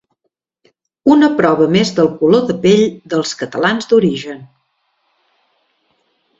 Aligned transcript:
Una 1.15 1.29
prova 1.41 1.67
més 1.75 1.91
del 1.99 2.09
color 2.23 2.49
de 2.49 2.57
pell 2.65 2.83
dels 3.15 3.37
catalans 3.43 3.93
d'origen. 3.95 4.43